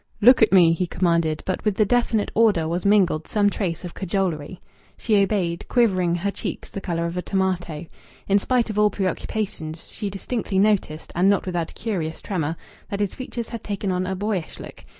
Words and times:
"Look 0.19 0.41
at 0.41 0.51
me!" 0.51 0.73
he 0.73 0.87
commanded, 0.87 1.43
but 1.45 1.63
with 1.63 1.75
the 1.75 1.85
definite 1.85 2.31
order 2.33 2.67
was 2.67 2.87
mingled 2.87 3.27
some 3.27 3.51
trace 3.51 3.85
of 3.85 3.93
cajolery. 3.93 4.59
She 4.97 5.21
obeyed, 5.21 5.67
quivering, 5.69 6.15
her 6.15 6.31
cheeks 6.31 6.71
the 6.71 6.81
colour 6.81 7.05
of 7.05 7.17
a 7.17 7.21
tomato. 7.21 7.85
In 8.27 8.39
spite 8.39 8.71
of 8.71 8.79
all 8.79 8.89
preoccupations, 8.89 9.89
she 9.89 10.09
distinctly 10.09 10.57
noticed 10.57 11.11
and 11.13 11.29
not 11.29 11.45
without 11.45 11.69
a 11.69 11.73
curious 11.75 12.19
tremor 12.19 12.55
that 12.89 12.99
his 12.99 13.13
features 13.13 13.49
had 13.49 13.63
taken 13.63 13.91
on 13.91 14.07
a 14.07 14.15
boyish 14.15 14.59
look. 14.59 14.83